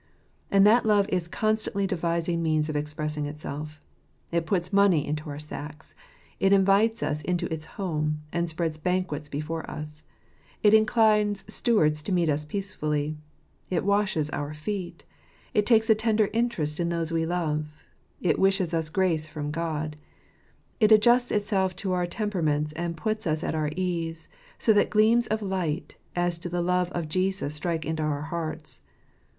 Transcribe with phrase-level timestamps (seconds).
[0.49, 3.79] And that love is constantly devising means of expressing itself.
[4.31, 5.93] It puts money into our sacks;
[6.39, 10.01] it invites us to its home, and spreads banquets before us;
[10.63, 13.15] it inclines stewards to meet us peacefully;
[13.69, 15.03] it washes our feet;
[15.53, 17.67] it takes a tender interest in those we love;
[18.21, 19.97] it wishes us grace from God;
[20.79, 24.89] it adjusts itself to our tem peraments and puts us at our ease, so that
[24.89, 28.81] gleams of light as to the love of Jesus strike into our hearts